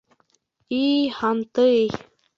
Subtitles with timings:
[0.77, 0.81] И...
[1.19, 1.79] һантый!